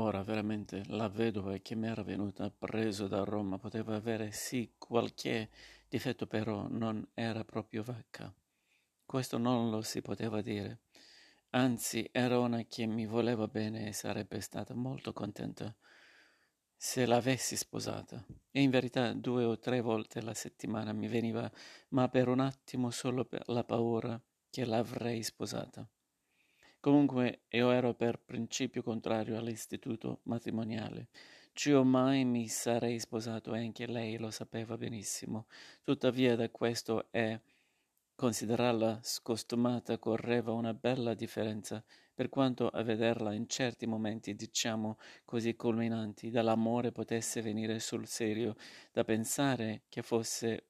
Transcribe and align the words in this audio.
Ora 0.00 0.22
veramente 0.22 0.84
la 0.90 1.08
vedova 1.08 1.56
che 1.56 1.74
mi 1.74 1.88
era 1.88 2.04
venuta 2.04 2.48
preso 2.50 3.08
da 3.08 3.24
Roma 3.24 3.58
poteva 3.58 3.96
avere 3.96 4.30
sì 4.30 4.74
qualche 4.78 5.50
difetto, 5.88 6.28
però 6.28 6.68
non 6.68 7.04
era 7.14 7.44
proprio 7.44 7.82
vacca. 7.82 8.32
Questo 9.04 9.38
non 9.38 9.70
lo 9.70 9.82
si 9.82 10.00
poteva 10.00 10.40
dire. 10.40 10.82
Anzi, 11.50 12.08
era 12.12 12.38
una 12.38 12.62
che 12.62 12.86
mi 12.86 13.06
voleva 13.06 13.48
bene 13.48 13.88
e 13.88 13.92
sarebbe 13.92 14.40
stata 14.40 14.72
molto 14.72 15.12
contenta 15.12 15.74
se 16.76 17.04
l'avessi 17.04 17.56
sposata. 17.56 18.24
E 18.52 18.62
in 18.62 18.70
verità 18.70 19.12
due 19.14 19.42
o 19.42 19.58
tre 19.58 19.80
volte 19.80 20.20
alla 20.20 20.34
settimana 20.34 20.92
mi 20.92 21.08
veniva, 21.08 21.50
ma 21.88 22.08
per 22.08 22.28
un 22.28 22.38
attimo 22.38 22.90
solo 22.90 23.24
per 23.24 23.42
la 23.48 23.64
paura 23.64 24.22
che 24.48 24.64
l'avrei 24.64 25.24
sposata. 25.24 25.90
Comunque 26.80 27.40
io 27.50 27.70
ero 27.72 27.94
per 27.94 28.20
principio 28.20 28.82
contrario 28.82 29.36
all'istituto 29.36 30.20
matrimoniale. 30.24 31.08
Cio 31.52 31.82
mai 31.82 32.24
mi 32.24 32.46
sarei 32.46 33.00
sposato 33.00 33.52
e 33.54 33.58
anche 33.58 33.86
lei 33.86 34.16
lo 34.16 34.30
sapeva 34.30 34.76
benissimo. 34.76 35.46
Tuttavia 35.82 36.36
da 36.36 36.48
questo 36.50 37.08
e 37.10 37.40
considerarla 38.14 39.00
scostumata 39.02 39.98
correva 39.98 40.52
una 40.52 40.72
bella 40.72 41.14
differenza 41.14 41.84
per 42.14 42.28
quanto 42.28 42.68
a 42.68 42.82
vederla 42.82 43.32
in 43.32 43.48
certi 43.48 43.86
momenti, 43.86 44.34
diciamo 44.34 44.98
così 45.24 45.56
culminanti, 45.56 46.30
dall'amore 46.30 46.92
potesse 46.92 47.42
venire 47.42 47.80
sul 47.80 48.06
serio, 48.06 48.54
da 48.92 49.02
pensare 49.04 49.82
che 49.88 50.02
fosse 50.02 50.66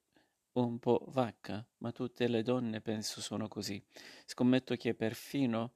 un 0.53 0.79
po' 0.79 1.05
vacca, 1.09 1.67
ma 1.79 1.93
tutte 1.93 2.29
le 2.29 2.43
donne 2.43 2.81
penso 2.81 3.21
sono 3.21 3.49
così. 3.49 3.83
Scommetto 4.27 4.75
che 4.77 4.95
perfino 4.95 5.73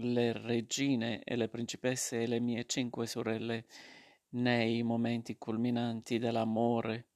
le 0.00 0.32
regine 0.32 1.22
e 1.24 1.36
le 1.36 1.48
principesse 1.48 2.22
e 2.22 2.26
le 2.26 2.40
mie 2.40 2.66
cinque 2.66 3.06
sorelle, 3.06 3.64
nei 4.30 4.82
momenti 4.82 5.36
culminanti 5.38 6.18
dell'amore, 6.18 7.06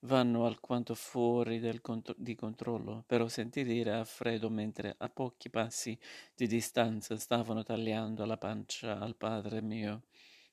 vanno 0.00 0.46
alquanto 0.46 0.94
fuori 0.94 1.60
contro- 1.80 2.14
di 2.16 2.34
controllo, 2.34 3.04
però 3.06 3.28
sentì 3.28 3.64
dire 3.64 3.92
a 3.92 4.04
Fredo 4.04 4.50
mentre 4.50 4.94
a 4.98 5.08
pochi 5.08 5.50
passi 5.50 5.98
di 6.34 6.46
distanza 6.46 7.16
stavano 7.16 7.62
tagliando 7.62 8.24
la 8.24 8.36
pancia 8.36 8.98
al 8.98 9.16
padre 9.16 9.60
mio, 9.60 10.04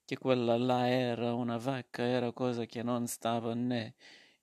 che 0.05 0.17
quella 0.17 0.57
là 0.57 0.89
era 0.89 1.33
una 1.33 1.57
vacca, 1.57 2.03
era 2.03 2.31
cosa 2.31 2.65
che 2.65 2.83
non 2.83 3.07
stava 3.07 3.53
né 3.53 3.95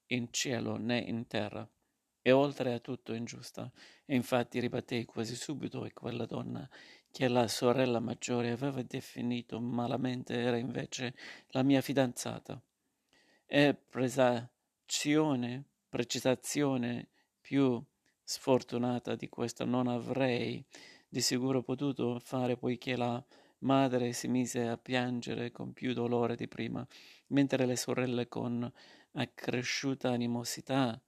in 0.06 0.28
cielo 0.31 0.77
né 0.77 0.98
in 0.98 1.27
terra, 1.27 1.69
e 2.22 2.33
oltre 2.33 2.72
a 2.75 2.78
tutto 2.81 3.15
ingiusta. 3.15 3.70
E 4.05 4.15
infatti 4.15 4.61
ribatei 4.61 5.05
quasi 5.05 5.34
subito 5.34 5.84
e 5.84 5.92
quella 5.92 6.27
donna 6.27 6.69
che 7.11 7.28
la 7.28 7.48
sorella 7.48 8.00
maggiore 8.00 8.50
aveva 8.50 8.83
definito 8.83 9.61
malamente 9.61 10.34
era 10.34 10.56
invece 10.56 11.14
la 11.48 11.62
mia 11.62 11.80
fidanzata. 11.80 12.61
E 13.47 13.75
presa 13.75 14.48
azione, 14.84 15.64
precisazione 15.88 17.08
più 17.41 17.83
sfortunata 18.22 19.16
di 19.16 19.28
questa 19.28 19.64
non 19.64 19.88
avrei 19.88 20.64
di 21.08 21.20
sicuro 21.20 21.62
potuto 21.62 22.20
fare 22.20 22.56
poiché 22.56 22.97
la 22.97 23.22
madre 23.61 24.12
si 24.12 24.28
mise 24.28 24.69
a 24.69 24.78
piangere 24.78 25.50
con 25.50 25.72
più 25.72 25.92
dolore 25.92 26.36
di 26.36 26.47
prima, 26.47 26.86
mentre 27.28 27.66
le 27.66 27.77
sorelle 27.77 28.28
con 28.28 28.70
accresciuta 29.12 30.11
animosità 30.11 31.00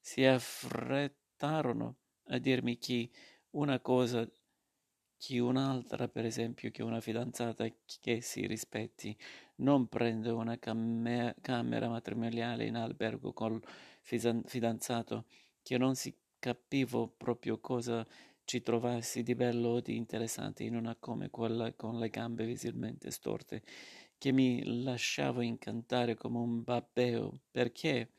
si 0.00 0.24
affrettarono 0.24 1.96
a 2.28 2.38
dirmi 2.38 2.76
chi 2.78 3.10
una 3.50 3.78
cosa 3.78 4.28
chi 5.24 5.38
un'altra, 5.38 6.06
per 6.06 6.26
esempio, 6.26 6.70
che 6.70 6.82
una 6.82 7.00
fidanzata 7.00 7.66
che 7.98 8.20
si 8.20 8.46
rispetti, 8.46 9.16
non 9.56 9.86
prende 9.88 10.28
una 10.28 10.58
cam- 10.58 11.34
camera 11.40 11.88
matrimoniale 11.88 12.66
in 12.66 12.76
albergo 12.76 13.32
col 13.32 13.58
fidanzato, 14.02 15.24
che 15.62 15.78
non 15.78 15.94
si 15.94 16.14
capivo 16.38 17.08
proprio 17.08 17.58
cosa 17.58 18.06
ci 18.44 18.60
trovassi 18.60 19.22
di 19.22 19.34
bello 19.34 19.68
o 19.68 19.80
di 19.80 19.96
interessante 19.96 20.62
in 20.62 20.76
una 20.76 20.94
come 20.94 21.30
quella 21.30 21.72
con 21.72 21.98
le 21.98 22.10
gambe 22.10 22.44
visibilmente 22.44 23.10
storte, 23.10 23.62
che 24.18 24.30
mi 24.30 24.82
lasciavo 24.82 25.40
incantare 25.40 26.16
come 26.16 26.36
un 26.36 26.62
babbeo, 26.62 27.40
perché 27.50 28.10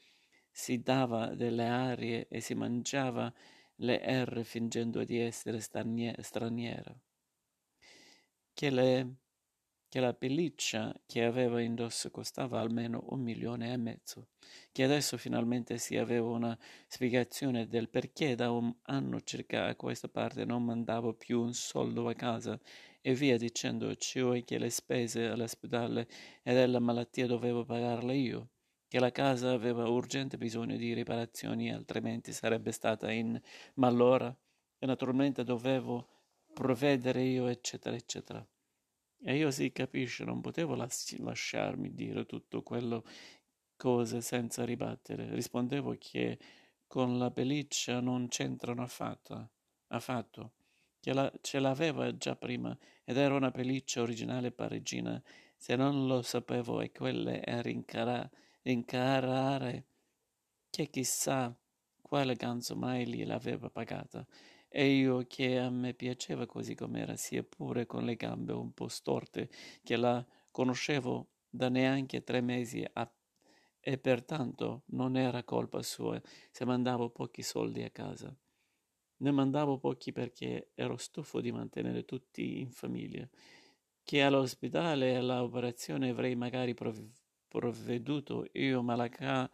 si 0.50 0.82
dava 0.82 1.36
delle 1.36 1.68
arie 1.68 2.28
e 2.30 2.42
si 2.42 2.56
mangiava 2.56 3.32
le 3.80 4.02
R 4.24 4.44
fingendo 4.44 5.04
di 5.04 5.20
essere 5.20 5.60
straniera. 5.60 6.96
Che, 8.54 8.70
le, 8.70 9.16
che 9.90 10.00
la 10.00 10.14
pelliccia 10.14 10.94
che 11.06 11.26
aveva 11.26 11.62
indosso 11.62 12.10
costava 12.10 12.62
almeno 12.62 13.04
un 13.10 13.20
milione 13.22 13.74
e 13.74 13.78
mezzo, 13.78 14.30
che 14.72 14.84
adesso 14.84 15.18
finalmente 15.18 15.78
si 15.78 15.98
aveva 15.98 16.30
una 16.30 16.58
spiegazione 16.88 17.68
del 17.68 17.90
perché 17.90 18.36
da 18.36 18.52
un 18.52 18.74
anno 18.84 19.22
circa 19.22 19.66
a 19.66 19.76
questa 19.76 20.08
parte 20.08 20.46
non 20.46 20.64
mandavo 20.64 21.14
più 21.16 21.42
un 21.42 21.54
soldo 21.54 22.08
a 22.08 22.14
casa 22.14 22.58
e 23.02 23.14
via 23.14 23.38
dicendo, 23.38 23.94
cioè 23.96 24.44
che 24.46 24.58
le 24.58 24.70
spese 24.70 25.26
all'ospedale 25.28 26.08
e 26.44 26.54
della 26.54 26.80
malattia 26.80 27.28
dovevo 27.28 27.66
pagarle 27.66 28.16
io 28.16 28.50
che 28.88 29.00
la 29.00 29.12
casa 29.12 29.52
aveva 29.52 29.88
urgente 29.88 30.38
bisogno 30.38 30.78
di 30.78 30.94
riparazioni, 30.94 31.72
altrimenti 31.72 32.32
sarebbe 32.32 32.72
stata 32.72 33.12
in 33.12 33.40
malora 33.76 34.36
e 34.78 34.86
naturalmente 34.86 35.44
dovevo 35.44 36.08
provvedere 36.54 37.24
io, 37.24 37.48
eccetera, 37.48 37.96
eccetera. 37.96 38.46
E 39.22 39.36
io 39.36 39.50
si 39.52 39.72
capisce, 39.72 40.24
non 40.24 40.42
potevo 40.42 40.76
las- 40.76 41.18
lasciarmi 41.18 41.94
dire 41.94 42.26
tutto 42.26 42.62
quello 42.62 43.04
cose 43.76 44.22
senza 44.22 44.64
ribattere. 44.64 45.34
Rispondevo 45.34 45.96
che 45.98 46.38
con 46.88 47.18
la 47.18 47.32
pelliccia 47.32 48.00
non 48.00 48.28
c'entrano 48.28 48.84
affatto, 48.84 49.50
affatto 49.88 50.54
che 51.00 51.14
la, 51.14 51.32
ce 51.42 51.60
l'aveva 51.60 52.16
già 52.16 52.36
prima 52.36 52.76
ed 53.04 53.18
era 53.18 53.36
una 53.36 53.52
pelliccia 53.52 54.02
originale 54.02 54.52
parigina. 54.52 55.22
Se 55.58 55.76
non 55.76 56.08
lo 56.08 56.22
sapevo 56.22 56.82
e 56.82 56.92
quelle 56.92 57.42
a 57.42 57.62
rincarare 57.62 58.30
incarare. 58.72 59.88
Che 60.70 60.90
chissà 60.90 61.56
quale 62.02 62.36
ganzo 62.36 62.76
mai 62.76 63.08
gliel'aveva 63.08 63.70
pagata. 63.70 64.26
E 64.68 64.90
io 64.90 65.26
che 65.28 65.58
a 65.58 65.70
me 65.70 65.94
piaceva 65.94 66.46
così 66.46 66.76
com'era, 66.76 67.16
sia 67.16 67.44
pure 67.44 67.86
con 67.86 68.04
le 68.04 68.16
gambe 68.16 68.52
un 68.54 68.74
po' 68.74 68.88
storte, 68.88 69.50
che 69.84 69.96
la 69.96 70.26
conoscevo 70.52 71.30
da 71.50 71.70
neanche 71.70 72.24
tre 72.24 72.42
mesi 72.42 72.86
a, 72.94 73.10
e 73.80 73.98
pertanto 73.98 74.84
non 74.88 75.16
era 75.16 75.44
colpa 75.44 75.82
sua. 75.82 76.22
Se 76.52 76.66
mandavo 76.66 77.10
pochi 77.10 77.42
soldi 77.42 77.84
a 77.84 77.90
casa. 77.90 78.36
Ne 79.18 79.32
mandavo 79.32 79.78
pochi 79.78 80.12
perché 80.12 80.72
ero 80.76 80.98
stufo 80.98 81.40
di 81.40 81.52
mantenere 81.52 82.04
tutti 82.04 82.60
in 82.60 82.72
famiglia, 82.72 83.28
che 84.04 84.22
all'ospedale 84.22 85.12
e 85.12 85.16
all'operazione 85.16 86.10
avrei 86.10 86.36
magari 86.36 86.74
provveduto 86.74 87.25
provveduto 87.56 88.46
io, 88.54 88.82
ma 88.84 88.96
la, 88.96 89.08
ca- 89.08 89.50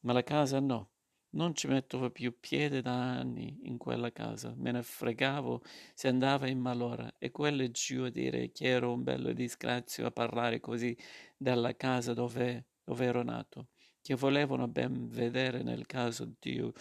ma 0.00 0.12
la 0.12 0.22
casa 0.22 0.58
no. 0.60 0.90
Non 1.36 1.54
ci 1.54 1.68
metto 1.68 2.10
più 2.10 2.38
piede 2.40 2.80
da 2.82 3.18
anni 3.18 3.60
in 3.64 3.76
quella 3.76 4.10
casa, 4.10 4.54
me 4.56 4.72
ne 4.72 4.82
fregavo 4.82 5.62
se 5.94 6.08
andava 6.08 6.48
in 6.48 6.58
malora. 6.58 7.12
E 7.18 7.30
quelle 7.30 7.70
giù 7.70 8.02
a 8.04 8.10
dire 8.10 8.50
che 8.52 8.66
ero 8.66 8.92
un 8.92 9.02
bello 9.02 9.32
disgrazio 9.32 10.06
a 10.06 10.10
parlare 10.10 10.60
così 10.60 10.96
della 11.36 11.76
casa 11.76 12.14
dove, 12.14 12.66
dove 12.84 13.04
ero 13.04 13.22
nato, 13.22 13.68
che 14.00 14.14
volevano 14.14 14.66
ben 14.66 15.08
vedere 15.08 15.62
nel 15.62 15.86
caso 15.86 16.34
Dio 16.40 16.72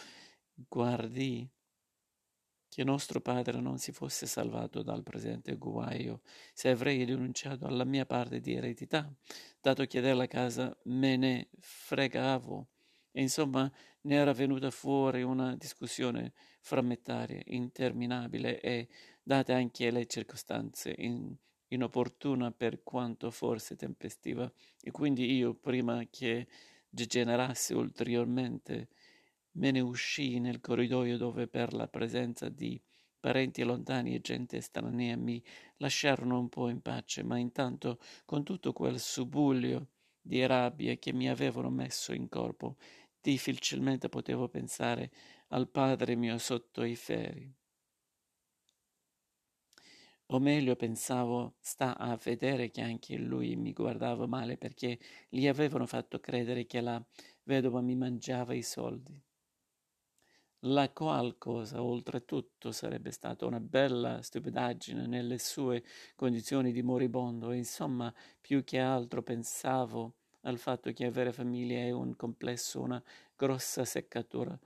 guardi 0.68 1.47
che 2.76 2.84
nostro 2.84 3.22
padre 3.22 3.62
non 3.62 3.78
si 3.78 3.94
fosse 3.94 4.26
salvato 4.26 4.82
dal 4.84 5.02
presente 5.02 5.56
guaio. 5.56 6.20
Se 6.53 6.68
avrei 6.68 7.06
rinunciato 7.06 7.66
alla 7.66 7.85
mia 7.85 8.06
parte 8.06 8.41
di 8.41 8.53
eredità, 8.53 9.09
dato 9.66 9.85
che 9.85 10.00
della 10.00 10.28
casa 10.28 10.78
me 10.84 11.17
ne 11.17 11.50
fregavo. 11.59 12.67
E 13.12 13.22
insomma 13.22 13.72
ne 14.02 14.16
era 14.16 14.32
venuta 14.32 14.70
fuori 14.70 15.23
una 15.23 15.56
discussione 15.56 16.34
frammentaria, 16.62 17.41
interminabile 17.46 18.59
e, 18.59 18.88
date 19.23 19.53
anche 19.53 19.90
le 19.90 20.06
circostanze, 20.06 20.94
in, 20.97 21.35
inopportuna 21.70 22.52
per 22.52 22.84
quanto 22.84 23.32
forse 23.32 23.76
tempestiva, 23.76 24.52
e 24.79 24.91
quindi 24.91 25.34
io, 25.35 25.56
prima 25.56 26.06
che 26.11 26.47
degenerasse 26.88 27.73
ulteriormente, 27.73 28.90
Me 29.58 29.72
ne 29.72 29.79
uscii 29.79 30.41
nel 30.41 30.59
corridoio 30.59 31.16
dove 31.16 31.47
per 31.47 31.73
la 31.73 31.88
presenza 31.88 32.50
di 32.50 32.78
parenti 33.25 33.63
lontani 33.63 34.13
e 34.13 34.22
gente 34.22 34.57
estranea 34.57 35.17
mi 35.17 35.43
lasciarono 35.77 36.37
un 36.37 36.47
po' 36.47 36.69
in 36.69 36.79
pace, 36.81 37.23
ma 37.23 37.39
intanto 37.39 37.97
con 38.23 38.43
tutto 38.43 38.72
quel 38.72 38.99
subulio 38.99 39.87
di 40.22 40.45
rabbia 40.45 40.95
che 40.97 41.11
mi 41.11 41.27
avevano 41.27 41.72
messo 41.72 42.13
in 42.13 42.29
corpo, 42.29 42.75
difficilmente 43.19 44.09
potevo 44.09 44.47
pensare 44.47 45.09
al 45.47 45.67
padre 45.69 46.16
mio 46.16 46.37
sotto 46.37 46.83
i 46.83 46.95
ferri. 46.95 47.51
O 50.27 50.37
meglio, 50.37 50.75
pensavo, 50.75 51.55
sta 51.61 51.97
a 51.97 52.16
vedere 52.23 52.69
che 52.69 52.81
anche 52.81 53.17
lui 53.17 53.55
mi 53.55 53.73
guardava 53.73 54.27
male 54.27 54.55
perché 54.55 54.99
gli 55.29 55.47
avevano 55.47 55.87
fatto 55.87 56.19
credere 56.19 56.67
che 56.67 56.79
la 56.79 57.03
vedova 57.41 57.81
mi 57.81 57.95
mangiava 57.95 58.53
i 58.53 58.61
soldi. 58.61 59.19
La 60.67 60.90
qual 60.90 61.38
cosa, 61.38 61.84
oltretutto, 61.84 62.72
sarebbe 62.72 63.12
stata 63.12 63.46
una 63.46 63.59
bella 63.59 64.23
stupidaggine 64.23 65.06
nelle 65.06 65.38
sue 65.38 65.84
condizioni 66.16 66.72
di 66.72 66.82
moribondo, 66.82 67.52
insomma, 67.52 68.12
più 68.41 68.64
che 68.64 68.79
altro 68.79 69.22
pensavo 69.22 70.16
al 70.41 70.58
fatto 70.58 70.91
che 70.91 71.06
avere 71.06 71.32
famiglia 71.32 71.78
è 71.78 71.91
un 71.91 72.16
complesso, 72.16 72.82
una 72.82 73.02
grossa 73.35 73.85
seccatura. 73.85 74.58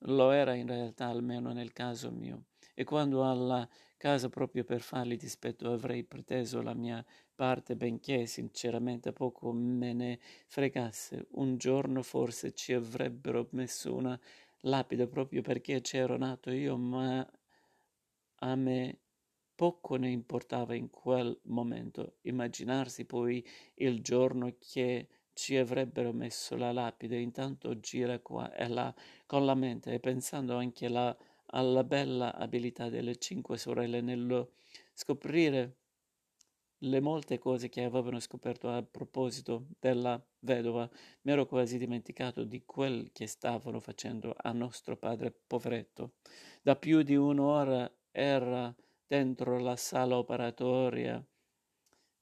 Lo 0.00 0.32
era 0.32 0.54
in 0.54 0.66
realtà, 0.66 1.06
almeno 1.06 1.52
nel 1.52 1.72
caso 1.72 2.10
mio. 2.10 2.46
E 2.74 2.82
quando 2.82 3.24
alla 3.28 3.68
casa 3.96 4.28
proprio 4.28 4.64
per 4.64 4.80
fargli 4.82 5.16
dispetto 5.16 5.72
avrei 5.72 6.02
preteso 6.04 6.60
la 6.60 6.74
mia 6.74 7.04
parte, 7.34 7.76
benché 7.76 8.26
sinceramente 8.26 9.12
poco 9.12 9.52
me 9.52 9.92
ne 9.92 10.18
fregasse, 10.46 11.26
un 11.32 11.56
giorno 11.56 12.02
forse 12.02 12.52
ci 12.52 12.72
avrebbero 12.72 13.46
messo 13.52 13.94
una 13.94 14.18
lapide 14.60 15.06
proprio 15.06 15.42
perché 15.42 15.80
c'ero 15.80 16.16
nato 16.16 16.50
io, 16.50 16.76
ma 16.76 17.26
a 18.40 18.54
me 18.54 19.00
poco 19.54 19.96
ne 19.96 20.10
importava 20.10 20.74
in 20.74 20.90
quel 20.90 21.38
momento. 21.44 22.16
Immaginarsi 22.22 23.04
poi 23.06 23.44
il 23.76 24.02
giorno 24.02 24.56
che 24.58 25.08
ci 25.32 25.56
avrebbero 25.56 26.12
messo 26.12 26.56
la 26.56 26.72
lapide, 26.72 27.18
intanto 27.18 27.78
gira 27.80 28.18
qua 28.20 28.54
e 28.54 28.68
là 28.68 28.94
con 29.26 29.44
la 29.44 29.54
mente 29.54 29.92
e 29.92 30.00
pensando 30.00 30.56
anche 30.56 30.88
la, 30.88 31.14
alla 31.46 31.84
bella 31.84 32.34
abilità 32.34 32.88
delle 32.88 33.16
cinque 33.16 33.58
sorelle 33.58 34.00
nello 34.00 34.52
scoprire 34.94 35.76
le 36.88 37.00
molte 37.00 37.38
cose 37.38 37.68
che 37.68 37.82
avevano 37.82 38.20
scoperto 38.20 38.70
a 38.70 38.82
proposito 38.82 39.66
della 39.78 40.20
vedova, 40.40 40.88
mi 41.22 41.32
ero 41.32 41.46
quasi 41.46 41.78
dimenticato 41.78 42.44
di 42.44 42.64
quel 42.64 43.10
che 43.12 43.26
stavano 43.26 43.80
facendo 43.80 44.34
a 44.36 44.52
nostro 44.52 44.96
padre 44.96 45.32
poveretto. 45.46 46.14
Da 46.62 46.76
più 46.76 47.02
di 47.02 47.16
un'ora 47.16 47.90
era 48.10 48.74
dentro 49.06 49.58
la 49.58 49.76
sala 49.76 50.16
operatoria 50.16 51.24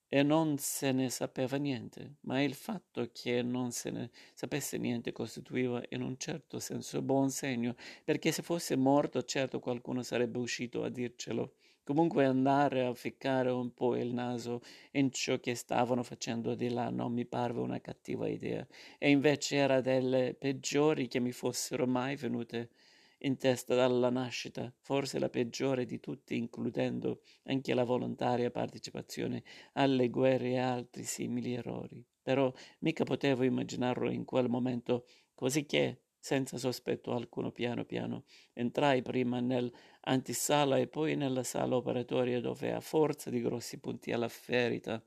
e 0.08 0.22
non 0.22 0.58
se 0.58 0.92
ne 0.92 1.10
sapeva 1.10 1.56
niente, 1.56 2.16
ma 2.20 2.40
il 2.40 2.54
fatto 2.54 3.10
che 3.12 3.42
non 3.42 3.72
se 3.72 3.90
ne 3.90 4.10
sapesse 4.32 4.78
niente 4.78 5.12
costituiva 5.12 5.82
in 5.90 6.02
un 6.02 6.16
certo 6.18 6.58
senso 6.60 7.02
buon 7.02 7.30
segno, 7.30 7.74
perché 8.04 8.30
se 8.30 8.42
fosse 8.42 8.76
morto 8.76 9.22
certo 9.24 9.58
qualcuno 9.58 10.02
sarebbe 10.02 10.38
uscito 10.38 10.84
a 10.84 10.88
dircelo. 10.88 11.54
Comunque 11.84 12.24
andare 12.24 12.86
a 12.86 12.94
ficcare 12.94 13.50
un 13.50 13.74
po' 13.74 13.94
il 13.94 14.14
naso 14.14 14.62
in 14.92 15.12
ciò 15.12 15.38
che 15.38 15.54
stavano 15.54 16.02
facendo 16.02 16.54
di 16.54 16.70
là 16.70 16.88
non 16.88 17.12
mi 17.12 17.26
parve 17.26 17.60
una 17.60 17.78
cattiva 17.78 18.26
idea, 18.26 18.66
e 18.98 19.10
invece 19.10 19.56
era 19.56 19.82
delle 19.82 20.34
peggiori 20.34 21.08
che 21.08 21.20
mi 21.20 21.30
fossero 21.30 21.86
mai 21.86 22.16
venute 22.16 22.70
in 23.18 23.36
testa 23.36 23.74
dalla 23.74 24.08
nascita, 24.08 24.72
forse 24.80 25.18
la 25.18 25.28
peggiore 25.28 25.84
di 25.84 26.00
tutti, 26.00 26.36
includendo 26.36 27.20
anche 27.44 27.74
la 27.74 27.84
volontaria 27.84 28.50
partecipazione 28.50 29.42
alle 29.74 30.08
guerre 30.08 30.52
e 30.52 30.58
altri 30.58 31.02
simili 31.04 31.52
errori. 31.52 32.02
Però 32.22 32.50
mica 32.78 33.04
potevo 33.04 33.44
immaginarlo 33.44 34.10
in 34.10 34.24
quel 34.24 34.48
momento, 34.48 35.04
così 35.34 35.66
che 35.66 36.03
senza 36.24 36.56
sospetto 36.56 37.12
alcuno 37.12 37.50
piano 37.52 37.84
piano. 37.84 38.24
Entrai 38.54 39.02
prima 39.02 39.40
nell'antisala 39.40 40.78
e 40.78 40.86
poi 40.86 41.16
nella 41.16 41.42
sala 41.42 41.76
operatoria 41.76 42.40
dove 42.40 42.72
a 42.72 42.80
forza 42.80 43.28
di 43.28 43.42
grossi 43.42 43.78
punti 43.78 44.10
alla 44.10 44.30
ferita 44.30 45.02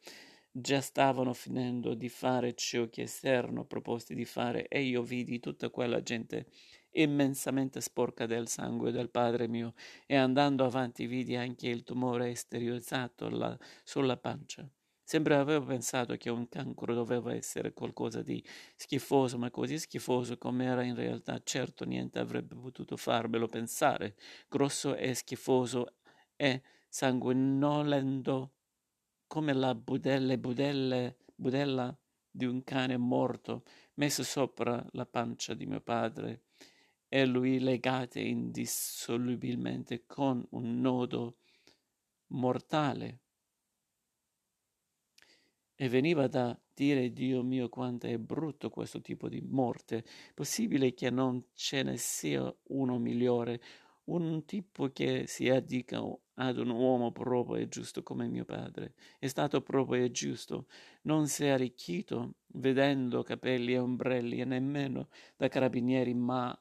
già 0.51 0.79
stavano 0.79 1.33
finendo 1.33 1.95
di 1.95 2.07
fare 2.07 2.53
ciò 2.53 2.87
che 2.87 3.09
erano 3.21 3.65
proposti 3.65 4.13
di 4.13 4.25
fare 4.25 4.67
e 4.67 4.83
io 4.83 5.01
vidi 5.01 5.39
tutta 5.39 5.71
quella 5.71 6.03
gente 6.03 6.45
immensamente 6.91 7.81
sporca 7.81 8.27
del 8.27 8.47
sangue 8.47 8.91
del 8.91 9.09
padre 9.09 9.47
mio 9.47 9.73
e 10.05 10.15
andando 10.15 10.65
avanti 10.65 11.07
vidi 11.07 11.35
anche 11.35 11.67
il 11.67 11.83
tumore 11.83 12.29
esteriorizzato 12.29 13.57
sulla 13.83 14.17
pancia. 14.17 14.69
Sempre 15.09 15.35
avevo 15.35 15.67
pensato 15.67 16.17
che 16.17 16.29
un 16.29 16.49
cancro 16.49 16.93
doveva 16.93 17.33
essere 17.33 17.71
qualcosa 17.71 18.21
di 18.21 18.43
schifoso, 18.75 19.37
ma 19.37 19.49
così 19.49 19.79
schifoso 19.79 20.37
come 20.37 20.65
era 20.65 20.83
in 20.83 20.95
realtà, 20.95 21.39
certo 21.45 21.85
niente 21.85 22.19
avrebbe 22.19 22.55
potuto 22.55 22.97
farmelo 22.97 23.47
pensare. 23.47 24.17
Grosso 24.49 24.97
e 24.97 25.13
schifoso 25.13 25.95
e 26.35 26.61
sanguinolento 26.89 28.55
come 29.27 29.53
la 29.53 29.73
budelle, 29.75 30.37
budelle, 30.37 31.19
budella 31.33 31.97
di 32.29 32.43
un 32.43 32.61
cane 32.65 32.97
morto 32.97 33.63
messo 33.93 34.23
sopra 34.23 34.85
la 34.91 35.05
pancia 35.05 35.53
di 35.53 35.65
mio 35.65 35.79
padre 35.79 36.47
e 37.07 37.25
lui 37.25 37.59
legate 37.59 38.19
indissolubilmente 38.19 40.05
con 40.05 40.45
un 40.49 40.81
nodo 40.81 41.37
mortale 42.31 43.21
e 45.79 45.89
veniva 45.89 46.27
da 46.27 46.59
dire, 46.73 47.13
Dio 47.13 47.43
mio, 47.43 47.69
quanto 47.69 48.07
è 48.07 48.17
brutto 48.17 48.71
questo 48.71 48.99
tipo 48.99 49.29
di 49.29 49.41
morte. 49.41 50.03
Possibile 50.33 50.95
che 50.95 51.11
non 51.11 51.43
ce 51.53 51.83
ne 51.83 51.97
sia 51.97 52.51
uno 52.69 52.97
migliore, 52.97 53.61
un 54.05 54.43
tipo 54.45 54.89
che 54.89 55.27
si 55.27 55.47
addica 55.49 56.01
ad 56.33 56.57
un 56.57 56.69
uomo 56.71 57.11
proprio 57.11 57.57
e 57.57 57.67
giusto 57.67 58.01
come 58.01 58.27
mio 58.27 58.43
padre. 58.43 58.95
È 59.19 59.27
stato 59.27 59.61
proprio 59.61 60.03
e 60.03 60.09
giusto, 60.09 60.65
non 61.03 61.27
si 61.27 61.45
è 61.45 61.49
arricchito 61.49 62.37
vedendo 62.53 63.21
capelli 63.21 63.73
e 63.73 63.77
ombrelli 63.77 64.41
e 64.41 64.45
nemmeno 64.45 65.09
da 65.35 65.47
carabinieri, 65.47 66.15
ma 66.15 66.59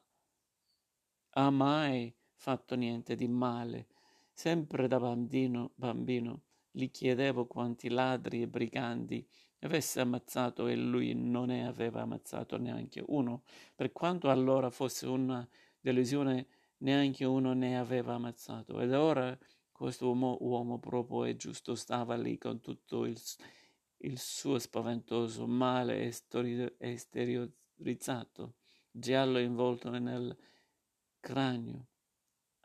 ha 1.31 1.49
mai 1.49 2.13
fatto 2.35 2.75
niente 2.75 3.15
di 3.15 3.27
male. 3.27 3.87
Sempre 4.31 4.87
da 4.87 4.99
bambino, 4.99 5.71
bambino 5.73 6.41
gli 6.71 6.89
chiedevo 6.91 7.47
quanti 7.47 7.89
ladri 7.89 8.41
e 8.41 8.47
briganti 8.47 9.27
avesse 9.61 9.99
ammazzato 9.99 10.67
e 10.67 10.75
lui 10.75 11.13
non 11.13 11.47
ne 11.47 11.65
aveva 11.65 12.01
ammazzato 12.01 12.57
neanche 12.57 13.03
uno. 13.07 13.43
Per 13.75 13.91
quanto 13.91 14.29
allora 14.29 14.69
fosse 14.69 15.07
una 15.07 15.47
delusione, 15.79 16.47
neanche 16.79 17.25
uno 17.25 17.53
ne 17.53 17.77
aveva 17.77 18.13
ammazzato. 18.15 18.79
Ed 18.79 18.93
ora 18.93 19.37
questo 19.71 20.07
uomo, 20.07 20.37
uomo 20.41 20.79
proprio 20.79 21.25
e 21.25 21.35
giusto 21.35 21.75
stava 21.75 22.15
lì 22.15 22.37
con 22.37 22.59
tutto 22.61 23.05
il, 23.05 23.19
il 23.97 24.19
suo 24.19 24.59
spaventoso 24.59 25.47
male 25.47 26.11
esteriorizzato, 26.77 28.55
giallo 28.91 29.39
involto 29.39 29.89
nel 29.89 30.37
cranio. 31.19 31.87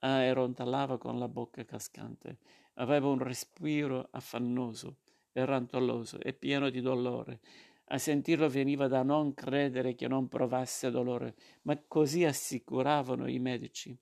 Ah, 0.04 0.22
e 0.22 0.32
rontalava 0.32 0.98
con 0.98 1.18
la 1.18 1.28
bocca 1.28 1.64
cascante. 1.64 2.38
Aveva 2.74 3.08
un 3.08 3.18
respiro 3.18 4.08
affannoso 4.10 4.98
e 5.32 5.44
rantoloso 5.44 6.18
e 6.20 6.32
pieno 6.32 6.70
di 6.70 6.80
dolore. 6.80 7.40
A 7.86 7.98
sentirlo 7.98 8.48
veniva 8.48 8.88
da 8.88 9.02
non 9.02 9.34
credere 9.34 9.94
che 9.94 10.08
non 10.08 10.28
provasse 10.28 10.90
dolore, 10.90 11.34
ma 11.62 11.78
così 11.86 12.24
assicuravano 12.24 13.28
i 13.28 13.38
medici. 13.38 13.96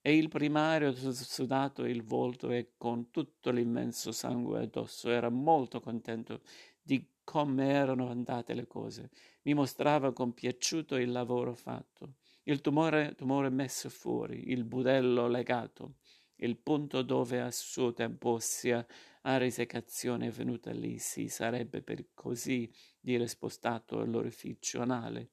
E 0.00 0.16
il 0.16 0.28
primario, 0.28 0.94
sudato 0.94 1.84
il 1.84 2.02
volto 2.02 2.50
e 2.50 2.72
con 2.78 3.10
tutto 3.10 3.50
l'immenso 3.50 4.12
sangue 4.12 4.62
addosso, 4.62 5.10
era 5.10 5.28
molto 5.28 5.80
contento 5.80 6.40
di 6.80 7.06
come 7.22 7.68
erano 7.68 8.08
andate 8.08 8.54
le 8.54 8.66
cose. 8.66 9.10
Mi 9.42 9.52
mostrava 9.52 10.14
compiaciuto 10.14 10.96
il 10.96 11.10
lavoro 11.10 11.52
fatto, 11.52 12.14
il 12.44 12.62
tumore, 12.62 13.14
tumore 13.14 13.50
messo 13.50 13.90
fuori, 13.90 14.50
il 14.50 14.64
budello 14.64 15.28
legato, 15.28 15.96
il 16.38 16.56
punto 16.58 17.02
dove 17.02 17.40
a 17.40 17.50
suo 17.50 17.92
tempo 17.92 18.38
sia 18.38 18.84
a 19.22 19.36
risecazione 19.38 20.30
venuta 20.30 20.70
lì 20.72 20.98
si 20.98 21.28
sarebbe 21.28 21.82
per 21.82 22.06
così 22.14 22.70
dire 23.00 23.26
spostato 23.26 24.04
l'orificio 24.04 24.80
anale. 24.80 25.30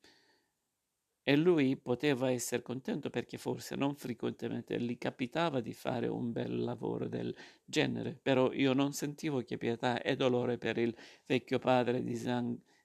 E 1.28 1.36
lui 1.36 1.76
poteva 1.76 2.30
essere 2.30 2.62
contento 2.62 3.10
perché 3.10 3.40
forse 3.40 3.76
non 3.76 3.96
frequentemente 3.96 4.80
gli 4.80 4.96
capitava 4.98 5.60
di 5.60 5.74
fare 5.74 6.08
un 6.08 6.32
bel 6.32 6.60
lavoro 6.60 7.08
del 7.08 7.36
genere, 7.64 8.14
però 8.22 8.52
io 8.54 8.74
non 8.74 8.94
sentivo 8.94 9.42
che 9.42 9.58
pietà 9.58 10.02
e 10.04 10.16
dolore 10.16 10.60
per 10.60 10.78
il 10.78 10.96
vecchio 11.26 11.58
padre 11.58 12.04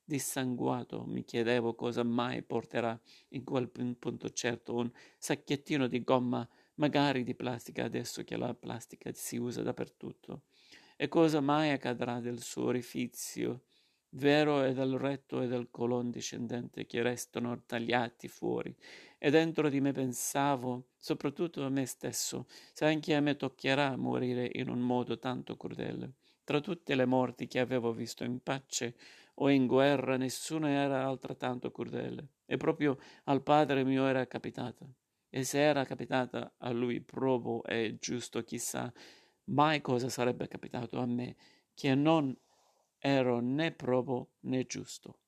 dissanguato. 0.04 1.04
Mi 1.04 1.22
chiedevo 1.22 1.74
cosa 1.74 2.02
mai 2.02 2.42
porterà 2.42 2.98
in 3.30 3.44
quel 3.44 3.68
punto 3.68 4.30
certo 4.30 4.74
un 4.74 4.90
sacchettino 5.18 5.86
di 5.86 6.02
gomma 6.02 6.48
magari 6.80 7.22
di 7.22 7.34
plastica 7.34 7.84
adesso 7.84 8.24
che 8.24 8.36
la 8.36 8.54
plastica 8.54 9.10
si 9.12 9.36
usa 9.36 9.62
dappertutto. 9.62 10.42
E 10.96 11.08
cosa 11.08 11.40
mai 11.40 11.70
accadrà 11.70 12.20
del 12.20 12.40
suo 12.40 12.64
orifizio 12.64 13.64
vero 14.14 14.62
è 14.62 14.72
del 14.72 14.98
retto 14.98 15.40
e 15.42 15.46
del 15.46 15.68
colon 15.70 16.10
discendente 16.10 16.86
che 16.86 17.02
restano 17.02 17.62
tagliati 17.64 18.28
fuori. 18.28 18.74
E 19.18 19.30
dentro 19.30 19.68
di 19.68 19.80
me 19.80 19.92
pensavo, 19.92 20.88
soprattutto 20.96 21.62
a 21.64 21.68
me 21.68 21.84
stesso, 21.84 22.46
se 22.72 22.86
anche 22.86 23.14
a 23.14 23.20
me 23.20 23.36
toccherà 23.36 23.96
morire 23.96 24.50
in 24.54 24.68
un 24.68 24.80
modo 24.80 25.18
tanto 25.18 25.56
crudele. 25.56 26.14
Tra 26.44 26.60
tutte 26.60 26.94
le 26.94 27.04
morti 27.04 27.46
che 27.46 27.60
avevo 27.60 27.92
visto 27.92 28.24
in 28.24 28.42
pace 28.42 28.96
o 29.34 29.50
in 29.50 29.66
guerra, 29.66 30.16
nessuna 30.16 30.70
era 30.70 31.06
altrettanto 31.06 31.70
crudele. 31.70 32.28
E 32.46 32.56
proprio 32.56 32.98
al 33.24 33.42
padre 33.42 33.84
mio 33.84 34.06
era 34.06 34.26
capitata. 34.26 34.86
E 35.30 35.44
se 35.44 35.60
era 35.60 35.84
capitata 35.84 36.54
a 36.58 36.70
lui 36.70 37.00
probo 37.00 37.62
e 37.64 37.96
giusto, 38.00 38.42
chissà 38.42 38.92
mai 39.44 39.80
cosa 39.80 40.08
sarebbe 40.08 40.48
capitato 40.48 40.98
a 40.98 41.06
me, 41.06 41.36
che 41.72 41.94
non 41.94 42.36
ero 42.98 43.40
né 43.40 43.72
probo 43.72 44.32
né 44.40 44.66
giusto. 44.66 45.18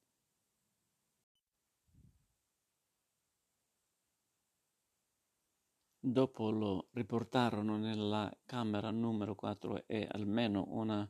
Dopo 6.04 6.50
lo 6.50 6.88
riportarono 6.94 7.76
nella 7.76 8.28
camera 8.44 8.90
numero 8.90 9.36
4 9.36 9.86
e 9.86 10.08
almeno 10.10 10.64
una 10.70 11.08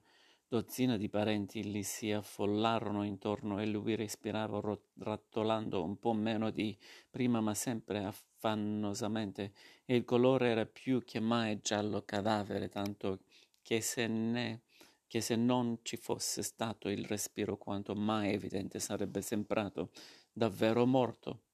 dozzina 0.52 0.99
di 0.99 1.09
parenti 1.09 1.64
gli 1.64 1.82
si 1.82 2.12
affollarono 2.12 3.04
intorno 3.04 3.59
e 3.59 3.64
lui 3.64 3.94
respirava 3.94 4.61
rattolando 4.99 5.82
un 5.82 5.99
po' 5.99 6.12
meno 6.12 6.50
di 6.50 6.76
prima 7.09 7.40
ma 7.40 7.54
sempre 7.54 8.04
affannosamente 8.04 9.54
e 9.87 9.97
il 9.97 10.04
colore 10.04 10.50
era 10.50 10.66
più 10.66 11.02
che 11.04 11.21
mai 11.21 11.59
giallo 11.62 12.02
cadavere 12.04 12.68
tanto 12.68 13.21
che 13.62 13.80
se 13.80 14.06
ne 14.06 14.64
che 15.06 15.23
se 15.23 15.37
non 15.37 15.78
ci 15.80 15.97
fosse 15.97 16.42
stato 16.42 16.90
il 16.90 17.06
respiro 17.06 17.56
quanto 17.56 17.94
mai 17.94 18.35
evidente 18.35 18.78
sarebbe 18.78 19.23
sembrato 19.23 19.90
davvero 20.30 20.85
morto. 20.85 21.44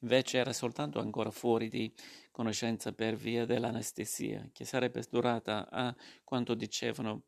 Invece 0.00 0.38
era 0.38 0.52
soltanto 0.52 0.98
ancora 1.00 1.30
fuori 1.30 1.68
di 1.68 1.92
conoscenza 2.30 2.92
per 2.92 3.16
via 3.16 3.44
dell'anestesia, 3.44 4.50
che 4.52 4.64
sarebbe 4.64 5.02
durata 5.10 5.68
a 5.68 5.94
quanto 6.22 6.54
dicevano 6.54 7.22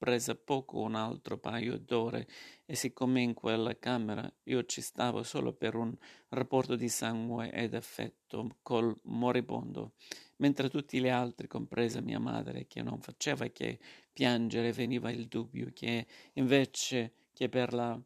presa 0.00 0.34
poco 0.34 0.78
un 0.78 0.94
altro 0.94 1.36
paio 1.36 1.76
d'ore 1.76 2.26
e 2.64 2.74
siccome 2.74 3.20
in 3.20 3.34
quella 3.34 3.78
camera 3.78 4.32
io 4.44 4.64
ci 4.64 4.80
stavo 4.80 5.22
solo 5.22 5.52
per 5.52 5.74
un 5.74 5.94
rapporto 6.30 6.74
di 6.74 6.88
sangue 6.88 7.52
ed 7.52 7.74
affetto 7.74 8.56
col 8.62 8.98
moribondo, 9.02 9.92
mentre 10.36 10.70
tutti 10.70 10.98
gli 11.00 11.08
altri, 11.08 11.48
compresa 11.48 12.00
mia 12.00 12.18
madre, 12.18 12.66
che 12.66 12.80
non 12.80 13.02
faceva 13.02 13.46
che 13.48 13.78
piangere, 14.10 14.72
veniva 14.72 15.10
il 15.10 15.28
dubbio 15.28 15.70
che 15.74 16.06
invece 16.32 17.12
che 17.34 17.50
per 17.50 17.74
la 17.74 18.00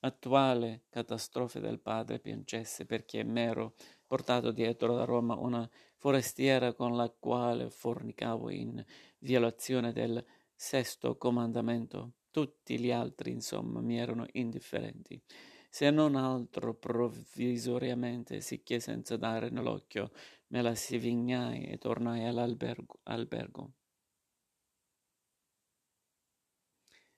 attuale 0.00 0.86
catastrofe 0.90 1.60
del 1.60 1.80
padre 1.80 2.18
piangesse 2.18 2.84
perché 2.84 3.22
m'ero 3.22 3.74
portato 4.06 4.50
dietro 4.50 4.94
da 4.94 5.04
Roma 5.04 5.36
una 5.36 5.68
forestiera 5.96 6.72
con 6.72 6.96
la 6.96 7.10
quale 7.10 7.70
fornicavo 7.70 8.50
in 8.50 8.84
violazione 9.18 9.92
del 9.92 10.24
sesto 10.60 11.16
comandamento. 11.16 12.14
Tutti 12.32 12.80
gli 12.80 12.90
altri, 12.90 13.30
insomma, 13.30 13.80
mi 13.80 13.96
erano 13.96 14.26
indifferenti. 14.32 15.22
Se 15.70 15.88
non 15.90 16.16
altro 16.16 16.74
provvisoriamente, 16.74 18.40
sicché 18.40 18.80
senza 18.80 19.16
dare 19.16 19.50
nell'occhio, 19.50 20.10
me 20.48 20.60
la 20.60 20.74
sivignai 20.74 21.66
e 21.66 21.78
tornai 21.78 22.26
all'albergo. 22.26 23.72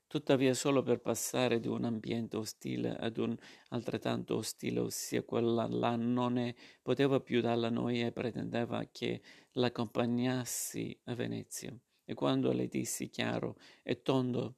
Tuttavia 0.06 0.52
solo 0.52 0.82
per 0.82 1.00
passare 1.00 1.60
da 1.60 1.70
un 1.70 1.84
ambiente 1.84 2.36
ostile 2.36 2.94
ad 2.94 3.16
un 3.16 3.34
altrettanto 3.68 4.36
ostile, 4.36 4.80
ossia 4.80 5.22
quella 5.22 5.66
là 5.66 5.96
non 5.96 6.34
ne 6.34 6.54
poteva 6.82 7.20
più 7.20 7.40
dalla 7.40 7.70
noia 7.70 8.08
e 8.08 8.12
pretendeva 8.12 8.84
che 8.92 9.22
l'accompagnassi 9.52 11.00
a 11.04 11.14
Venezia 11.14 11.74
e 12.10 12.14
quando 12.14 12.50
le 12.50 12.66
dissi 12.66 13.08
chiaro 13.08 13.56
e 13.84 14.02
tondo 14.02 14.56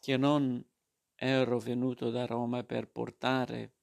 che 0.00 0.16
non 0.16 0.64
ero 1.14 1.58
venuto 1.58 2.08
da 2.08 2.24
Roma 2.24 2.64
per 2.64 2.88
portare 2.88 3.74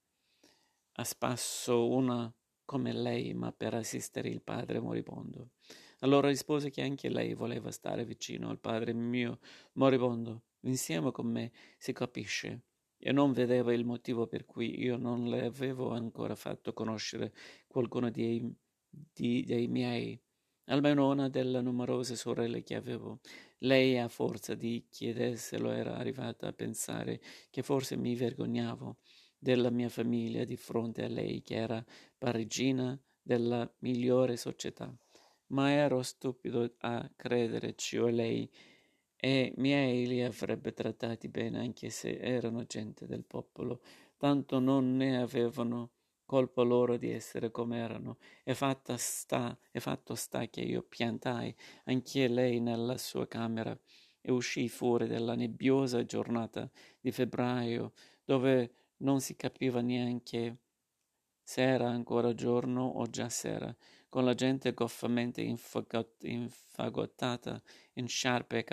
a 0.93 1.03
spasso 1.03 1.89
una 1.89 2.33
come 2.65 2.93
lei, 2.93 3.35
ma 3.35 3.51
per 3.51 3.75
assistere 3.75 4.29
il 4.29 4.41
padre 4.41 4.79
moribondo. 4.79 5.51
Allora 5.99 6.27
rispose 6.27 6.71
che 6.71 6.81
anche 6.81 7.09
lei 7.09 7.35
voleva 7.35 7.69
stare 7.69 8.03
vicino 8.03 8.49
al 8.49 8.59
padre 8.59 8.93
mio 8.93 9.41
moribondo, 9.73 10.45
insieme 10.61 11.11
con 11.11 11.27
me, 11.27 11.51
si 11.77 11.93
capisce, 11.93 12.63
e 12.97 13.11
non 13.11 13.31
vedeva 13.31 13.73
il 13.73 13.85
motivo 13.85 14.25
per 14.25 14.43
cui 14.43 14.81
io 14.81 14.97
non 14.97 15.29
le 15.29 15.45
avevo 15.45 15.91
ancora 15.91 16.33
fatto 16.33 16.73
conoscere 16.73 17.31
qualcuno 17.67 18.09
dei, 18.09 18.51
di, 18.89 19.43
dei 19.45 19.67
miei 19.67 20.19
almeno 20.67 21.09
una 21.09 21.29
delle 21.29 21.61
numerose 21.61 22.15
sorelle 22.15 22.63
che 22.63 22.75
avevo. 22.75 23.19
Lei, 23.59 23.97
a 23.97 24.07
forza 24.07 24.55
di 24.55 24.87
chiederselo, 24.89 25.71
era 25.71 25.97
arrivata 25.97 26.47
a 26.47 26.53
pensare 26.53 27.19
che 27.49 27.63
forse 27.63 27.97
mi 27.97 28.15
vergognavo 28.15 28.97
della 29.37 29.69
mia 29.69 29.89
famiglia 29.89 30.43
di 30.43 30.55
fronte 30.55 31.03
a 31.03 31.07
lei, 31.07 31.41
che 31.41 31.55
era 31.55 31.83
parigina 32.17 32.99
della 33.21 33.71
migliore 33.79 34.37
società. 34.37 34.95
Ma 35.47 35.71
ero 35.71 36.01
stupido 36.01 36.75
a 36.79 37.09
credere 37.15 37.73
ciò 37.75 38.07
lei 38.07 38.49
e 39.19 39.53
miei 39.57 40.05
li 40.05 40.21
avrebbe 40.21 40.73
trattati 40.73 41.27
bene 41.27 41.59
anche 41.59 41.89
se 41.89 42.17
erano 42.19 42.65
gente 42.65 43.07
del 43.07 43.23
popolo, 43.23 43.81
tanto 44.17 44.59
non 44.59 44.95
ne 44.95 45.17
avevano 45.17 45.91
colpa 46.27 46.61
loro 46.61 46.97
di 46.97 47.09
essere 47.09 47.49
come 47.49 47.79
erano, 47.79 48.17
e, 48.43 48.53
fatta 48.53 48.97
sta, 48.97 49.57
e 49.71 49.79
fatto 49.79 50.13
sta 50.13 50.45
che 50.47 50.61
io 50.61 50.83
piantai 50.83 51.55
anche 51.85 52.27
lei 52.27 52.59
nella 52.59 52.97
sua 52.97 53.27
camera 53.27 53.75
e 54.21 54.31
uscii 54.31 54.67
fuori 54.67 55.07
della 55.07 55.35
nebbiosa 55.35 56.05
giornata 56.05 56.69
di 56.99 57.11
febbraio, 57.11 57.93
dove 58.25 58.73
non 58.97 59.21
si 59.21 59.35
capiva 59.35 59.81
neanche 59.81 60.57
se 61.41 61.61
era 61.61 61.89
ancora 61.89 62.33
giorno 62.33 62.85
o 62.85 63.09
già 63.09 63.29
sera, 63.29 63.73
con 64.09 64.25
la 64.25 64.33
gente 64.33 64.73
goffamente 64.73 65.41
infagottata 65.41 67.61
in 67.93 68.07
sciarpe 68.07 68.59
e 68.59 68.63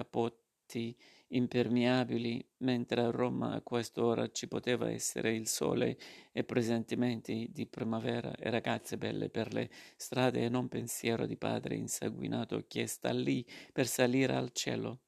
capotti 0.64 0.96
impermeabili, 1.28 2.46
mentre 2.58 3.02
a 3.02 3.10
Roma 3.10 3.52
a 3.52 3.60
quest'ora 3.60 4.30
ci 4.30 4.48
poteva 4.48 4.90
essere 4.90 5.34
il 5.34 5.46
sole 5.46 5.96
e 6.32 6.44
presentimenti 6.44 7.48
di 7.52 7.66
primavera 7.66 8.34
e 8.34 8.50
ragazze 8.50 8.96
belle 8.96 9.28
per 9.30 9.52
le 9.52 9.70
strade 9.96 10.44
e 10.44 10.48
non 10.48 10.68
pensiero 10.68 11.26
di 11.26 11.36
padre 11.36 11.76
insanguinato 11.76 12.64
che 12.66 12.86
sta 12.86 13.12
lì 13.12 13.44
per 13.72 13.86
salire 13.86 14.34
al 14.34 14.52
cielo. 14.52 15.00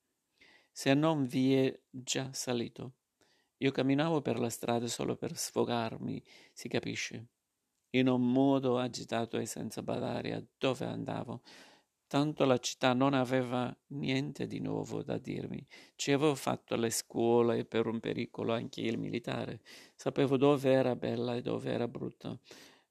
Se 0.73 0.93
non 0.95 1.25
vi 1.25 1.55
è 1.55 1.81
già 1.91 2.33
salito. 2.33 2.95
Io 3.59 3.71
camminavo 3.71 4.21
per 4.21 4.39
la 4.39 4.51
strada 4.51 4.87
solo 4.87 5.17
per 5.17 5.37
sfogarmi, 5.37 6.23
si 6.53 6.69
capisce, 6.69 7.29
in 7.91 8.09
un 8.09 8.31
modo 8.31 8.79
agitato 8.79 9.39
e 9.39 9.47
senza 9.47 9.83
badare 9.83 10.35
a 10.35 10.45
dove 10.59 10.85
andavo, 10.85 11.41
Tanto 12.09 12.45
la 12.45 12.59
città 12.59 12.93
non 12.93 13.15
aveva 13.15 13.77
niente 13.89 14.47
di 14.47 14.61
nuovo 14.61 15.03
da 15.03 15.19
dirmi. 15.19 15.67
Ci 15.97 16.13
avevo 16.13 16.37
fatto 16.37 16.77
le 16.77 16.91
scuole 16.91 17.65
per 17.65 17.89
un 17.89 17.99
pericolo 17.99 18.53
anche 18.53 18.81
il 18.83 18.97
militare. 18.97 19.61
Sapevo 19.97 20.37
dove 20.37 20.71
era 20.71 20.95
bella 20.95 21.35
e 21.35 21.43
dove 21.43 21.73
era 21.73 21.89
brutta. 21.89 22.39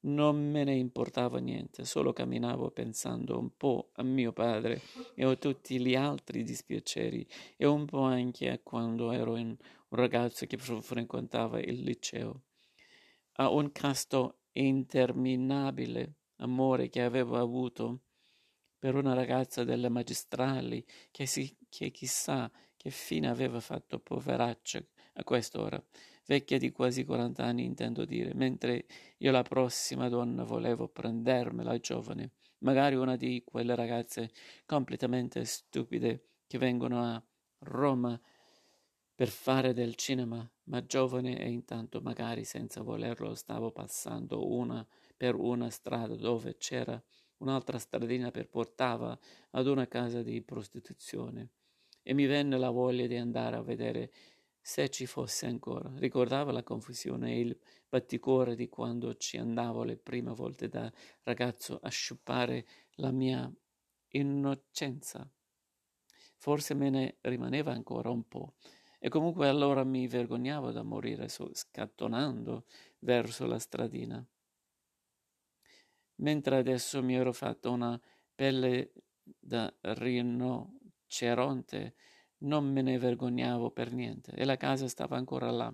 Non 0.01 0.51
me 0.51 0.65
ne 0.65 0.75
importava 0.75 1.39
niente, 1.39 1.85
solo 1.85 2.11
camminavo 2.11 2.71
pensando 2.71 3.39
un 3.39 3.55
po' 3.55 3.89
a 3.93 4.03
mio 4.03 4.33
padre 4.33 4.81
e 5.15 5.23
a 5.23 5.35
tutti 5.35 5.79
gli 5.79 5.95
altri 5.95 6.43
dispiaceri 6.43 7.25
e 7.55 7.65
un 7.65 7.85
po' 7.85 8.01
anche 8.01 8.49
a 8.49 8.59
quando 8.59 9.11
ero 9.11 9.33
un 9.33 9.55
ragazzo 9.89 10.45
che 10.45 10.57
frequentava 10.57 11.59
il 11.61 11.81
liceo. 11.81 12.43
A 13.37 13.49
un 13.49 13.71
casto 13.71 14.41
interminabile 14.51 16.15
amore 16.37 16.89
che 16.89 17.01
avevo 17.01 17.37
avuto 17.37 18.01
per 18.85 18.93
una 18.93 19.15
ragazza 19.15 19.63
delle 19.63 19.89
magistrali 19.89 20.85
che, 21.09 21.25
si, 21.25 21.57
che 21.69 21.89
chissà 21.89 22.51
che 22.77 22.91
fine 22.91 23.27
aveva 23.27 23.59
fatto 23.59 23.97
poveraccia. 23.97 24.79
A 25.13 25.23
quest'ora, 25.23 25.83
vecchia 26.27 26.59
di 26.59 26.71
quasi 26.71 27.03
40 27.03 27.43
anni 27.43 27.63
intendo 27.63 28.05
dire, 28.05 28.35
mentre 28.35 28.85
io 29.17 29.31
la 29.31 29.41
prossima 29.41 30.07
donna 30.07 30.43
volevo 30.43 30.87
prendermela 30.87 31.79
giovane, 31.79 32.33
magari 32.59 32.93
una 32.93 33.15
di 33.15 33.41
quelle 33.43 33.73
ragazze 33.73 34.29
completamente 34.67 35.45
stupide 35.45 36.27
che 36.45 36.59
vengono 36.59 37.01
a 37.01 37.23
Roma 37.61 38.21
per 39.15 39.29
fare 39.29 39.73
del 39.73 39.95
cinema, 39.95 40.47
ma 40.65 40.85
giovane 40.85 41.39
e 41.39 41.49
intanto 41.49 42.01
magari 42.01 42.43
senza 42.43 42.83
volerlo 42.83 43.33
stavo 43.33 43.71
passando 43.71 44.47
una 44.47 44.85
per 45.17 45.33
una 45.33 45.71
strada 45.71 46.15
dove 46.15 46.57
c'era 46.57 47.01
un'altra 47.37 47.79
stradina 47.79 48.31
per 48.31 48.49
portava 48.49 49.17
ad 49.51 49.67
una 49.67 49.87
casa 49.87 50.21
di 50.21 50.41
prostituzione 50.41 51.49
e 52.01 52.13
mi 52.13 52.25
venne 52.25 52.57
la 52.57 52.69
voglia 52.69 53.07
di 53.07 53.17
andare 53.17 53.55
a 53.55 53.61
vedere 53.61 54.11
se 54.61 54.89
ci 54.89 55.05
fosse 55.05 55.45
ancora. 55.45 55.91
Ricordava 55.97 56.51
la 56.51 56.63
confusione 56.63 57.33
e 57.33 57.39
il 57.39 57.59
batticuore 57.87 58.55
di 58.55 58.67
quando 58.67 59.15
ci 59.15 59.37
andavo 59.37 59.83
le 59.83 59.97
prime 59.97 60.33
volte 60.33 60.67
da 60.69 60.91
ragazzo 61.23 61.79
a 61.81 61.89
sciupare 61.89 62.65
la 62.95 63.11
mia 63.11 63.51
innocenza. 64.09 65.29
Forse 66.37 66.73
me 66.73 66.89
ne 66.89 67.17
rimaneva 67.21 67.71
ancora 67.71 68.09
un 68.09 68.27
po', 68.27 68.55
e 68.99 69.09
comunque 69.09 69.47
allora 69.47 69.83
mi 69.83 70.07
vergognavo 70.07 70.71
da 70.71 70.83
morire 70.83 71.27
scattonando 71.27 72.65
verso 72.99 73.45
la 73.45 73.59
stradina. 73.59 74.25
Mentre 76.17 76.57
adesso 76.57 77.03
mi 77.03 77.15
ero 77.15 77.33
fatto 77.33 77.71
una 77.71 77.99
pelle 78.33 78.93
da 79.21 79.73
rinoceronte, 79.81 81.95
non 82.39 82.71
me 82.71 82.81
ne 82.81 82.97
vergognavo 82.97 83.71
per 83.71 83.91
niente 83.91 84.31
e 84.31 84.45
la 84.45 84.57
casa 84.57 84.87
stava 84.87 85.17
ancora 85.17 85.51
là. 85.51 85.73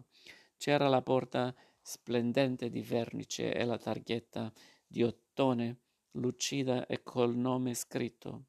C'era 0.58 0.88
la 0.88 1.02
porta 1.02 1.54
splendente 1.82 2.70
di 2.70 2.82
vernice 2.82 3.54
e 3.54 3.66
la 3.66 3.78
targhetta 3.78 4.52
di 4.86 5.04
ottone 5.04 5.80
lucida 6.12 6.86
e 6.86 7.04
col 7.04 7.36
nome 7.36 7.74
scritto. 7.74 8.46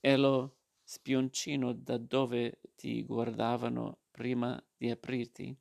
E 0.00 0.16
lo 0.16 0.58
spioncino 0.82 1.72
da 1.72 1.98
dove 1.98 2.60
ti 2.76 3.02
guardavano 3.02 3.98
prima 4.10 4.62
di 4.76 4.90
aprirti. 4.90 5.56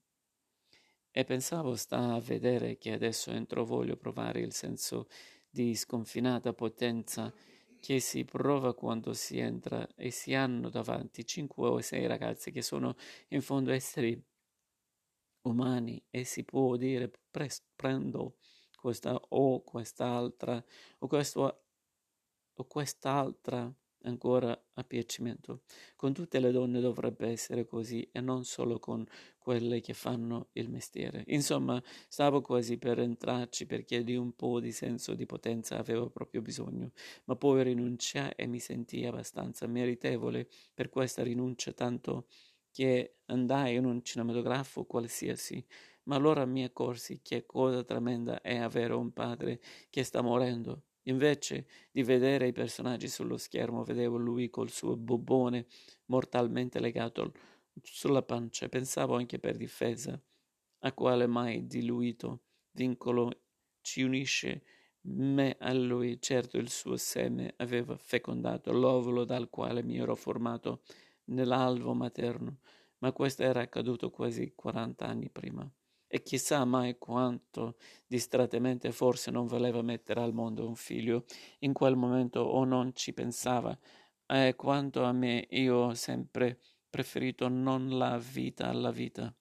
E 1.17 1.24
pensavo 1.24 1.77
sta 1.77 2.13
a 2.13 2.19
vedere 2.19 2.77
che 2.77 2.91
adesso 2.91 3.31
entro 3.31 3.63
voglio 3.63 3.95
provare 3.95 4.41
il 4.41 4.51
senso 4.51 5.07
di 5.50 5.74
sconfinata 5.74 6.51
potenza 6.51 7.34
che 7.79 8.01
si 8.01 8.25
prova 8.25 8.75
quando 8.75 9.13
si 9.13 9.38
entra 9.38 9.88
e 9.95 10.12
si 10.12 10.34
hanno 10.34 10.67
davanti 10.67 11.25
cinque 11.25 11.69
o 11.69 11.79
sei 11.79 12.05
ragazzi 12.05 12.51
che 12.51 12.62
sono 12.62 12.98
in 13.29 13.41
fondo 13.41 13.72
esseri 13.72 14.22
umani 15.43 16.03
e 16.10 16.25
si 16.25 16.43
può 16.43 16.75
dire 16.75 17.10
prendo 17.77 18.36
questa 18.75 19.17
o 19.29 19.63
quest'altra 19.63 20.62
o, 21.00 21.07
questo, 21.07 21.63
o 22.55 22.65
quest'altra 22.65 23.74
ancora 24.05 24.57
a 24.74 24.83
piacimento. 24.83 25.62
Con 25.95 26.13
tutte 26.13 26.39
le 26.39 26.51
donne 26.51 26.79
dovrebbe 26.79 27.27
essere 27.29 27.65
così 27.65 28.07
e 28.12 28.21
non 28.21 28.43
solo 28.45 28.79
con 28.79 29.05
quelle 29.38 29.81
che 29.81 29.93
fanno 29.93 30.50
il 30.53 30.69
mestiere. 30.69 31.24
Insomma, 31.27 31.81
stavo 32.07 32.41
quasi 32.41 32.77
per 32.77 33.00
entrarci 33.00 33.65
perché 33.65 34.03
di 34.03 34.15
un 34.15 34.33
po' 34.33 34.59
di 34.59 34.71
senso 34.71 35.13
di 35.15 35.25
potenza 35.25 35.77
avevo 35.77 36.09
proprio 36.09 36.41
bisogno, 36.41 36.91
ma 37.25 37.35
poi 37.35 37.63
rinunciai 37.63 38.31
e 38.35 38.47
mi 38.47 38.59
sentii 38.59 39.05
abbastanza 39.05 39.67
meritevole 39.67 40.47
per 40.74 40.89
questa 40.89 41.24
rinuncia, 41.24 41.74
tanto 41.74 42.27
che 42.71 43.17
andai 43.25 43.75
in 43.75 43.85
un 43.85 44.03
cinematografo 44.03 44.85
qualsiasi, 44.85 45.65
ma 46.03 46.15
allora 46.15 46.45
mi 46.45 46.63
accorsi 46.63 47.19
che 47.21 47.45
cosa 47.45 47.83
tremenda 47.83 48.41
è 48.41 48.57
avere 48.57 48.93
un 48.93 49.12
padre 49.13 49.59
che 49.89 50.03
sta 50.03 50.21
morendo 50.21 50.83
Invece 51.07 51.67
di 51.91 52.03
vedere 52.03 52.47
i 52.47 52.51
personaggi 52.51 53.07
sullo 53.07 53.38
schermo, 53.38 53.83
vedevo 53.83 54.17
lui 54.17 54.50
col 54.50 54.71
suo 54.71 54.95
bobone 54.97 55.67
mortalmente 56.05 56.79
legato 56.79 57.31
sulla 57.83 58.24
pancia 58.24 58.69
pensavo 58.69 59.15
anche 59.15 59.38
per 59.39 59.57
difesa 59.57 60.19
a 60.79 60.93
quale 60.93 61.27
mai 61.27 61.67
diluito 61.67 62.41
vincolo 62.71 63.41
ci 63.81 64.01
unisce 64.01 64.63
me 65.07 65.55
a 65.59 65.74
lui. 65.74 66.19
Certo 66.19 66.57
il 66.57 66.69
suo 66.69 66.97
seme 66.97 67.53
aveva 67.57 67.95
fecondato 67.97 68.71
l'ovulo 68.71 69.25
dal 69.25 69.50
quale 69.50 69.83
mi 69.83 69.97
ero 69.97 70.15
formato 70.15 70.81
nell'alvo 71.25 71.93
materno, 71.93 72.59
ma 73.00 73.12
questo 73.12 73.43
era 73.43 73.62
accaduto 73.62 74.09
quasi 74.09 74.53
quarant'anni 74.55 75.29
prima 75.29 75.69
e 76.15 76.24
chissà 76.24 76.63
mai 76.63 76.98
quanto 76.98 77.75
distrattamente 78.07 78.93
forse 78.93 79.31
non 79.31 79.48
voleva 79.48 79.81
mettere 79.81 80.22
al 80.22 80.34
mondo 80.34 80.65
un 80.65 80.77
figlio. 80.77 81.25
In 81.60 81.74
quel 81.74 81.98
momento 81.98 82.39
o 82.39 82.63
non 82.63 82.95
ci 82.95 83.12
pensava. 83.12 83.77
E 84.25 84.53
quanto 84.55 85.03
a 85.03 85.12
me 85.12 85.45
io 85.50 85.75
ho 85.75 85.93
sempre 85.93 86.62
preferito 86.89 87.50
non 87.50 87.98
la 87.98 88.17
vita 88.17 88.67
alla 88.69 88.91
vita. 88.91 89.36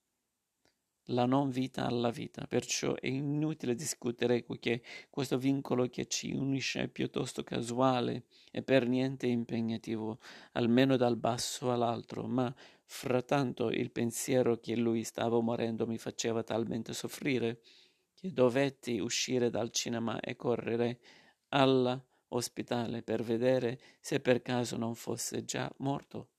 La 1.08 1.26
non 1.26 1.50
vita 1.50 1.86
alla 1.86 2.10
vita, 2.10 2.46
perciò 2.46 2.94
è 2.94 3.06
inutile 3.06 3.76
discutere 3.76 4.44
che 4.58 4.82
questo 5.10 5.38
vincolo 5.38 5.86
che 5.88 6.06
ci 6.06 6.32
unisce 6.32 6.82
è 6.82 6.88
piuttosto 6.88 7.44
casuale 7.44 8.24
e 8.50 8.62
per 8.62 8.88
niente 8.88 9.26
impegnativo, 9.26 10.18
almeno 10.52 10.96
dal 10.96 11.18
basso 11.18 11.70
all'altro, 11.70 12.26
ma 12.26 12.52
frattanto 12.86 13.70
il 13.70 13.90
pensiero 13.90 14.58
che 14.58 14.76
lui 14.76 15.04
stava 15.04 15.40
morendo 15.40 15.86
mi 15.86 15.98
faceva 15.98 16.42
talmente 16.42 16.92
soffrire 16.92 17.60
che 18.14 18.32
dovetti 18.32 18.98
uscire 18.98 19.50
dal 19.50 19.70
cinema 19.70 20.20
e 20.20 20.36
correre 20.36 21.00
all'ospedale 21.48 23.02
per 23.02 23.22
vedere 23.22 23.78
se 24.00 24.20
per 24.20 24.42
caso 24.42 24.76
non 24.76 24.94
fosse 24.94 25.44
già 25.44 25.72
morto. 25.78 26.33